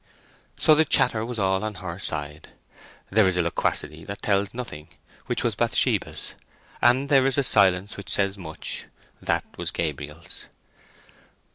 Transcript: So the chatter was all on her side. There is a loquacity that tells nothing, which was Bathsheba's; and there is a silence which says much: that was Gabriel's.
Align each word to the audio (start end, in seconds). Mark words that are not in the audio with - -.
So 0.57 0.73
the 0.73 0.83
chatter 0.83 1.23
was 1.23 1.37
all 1.37 1.63
on 1.63 1.75
her 1.75 1.99
side. 1.99 2.49
There 3.11 3.27
is 3.27 3.37
a 3.37 3.43
loquacity 3.43 4.03
that 4.05 4.23
tells 4.23 4.51
nothing, 4.51 4.87
which 5.27 5.43
was 5.43 5.55
Bathsheba's; 5.55 6.33
and 6.81 7.07
there 7.07 7.27
is 7.27 7.37
a 7.37 7.43
silence 7.43 7.97
which 7.97 8.09
says 8.09 8.35
much: 8.35 8.85
that 9.21 9.43
was 9.59 9.69
Gabriel's. 9.69 10.47